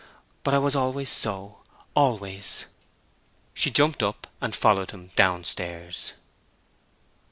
But 0.43 0.55
I 0.55 0.57
was 0.57 0.75
always 0.75 1.11
so, 1.11 1.59
always!' 1.93 2.65
She 3.53 3.69
jumped 3.69 4.01
up, 4.01 4.25
and 4.41 4.55
followed 4.55 4.89
him 4.89 5.11
downstairs. 5.15 6.13